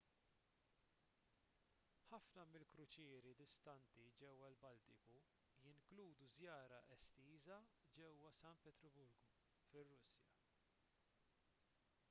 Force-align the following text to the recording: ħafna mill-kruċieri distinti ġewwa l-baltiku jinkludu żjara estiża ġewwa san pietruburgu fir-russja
ħafna 2.11 2.45
mill-kruċieri 2.53 3.33
distinti 3.41 4.05
ġewwa 4.21 4.47
l-baltiku 4.53 5.19
jinkludu 5.65 6.29
żjara 6.37 6.79
estiża 6.95 7.59
ġewwa 7.99 8.33
san 8.39 8.61
pietruburgu 8.65 9.29
fir-russja 9.67 10.25